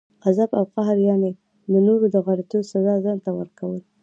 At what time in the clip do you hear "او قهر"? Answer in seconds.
0.59-0.97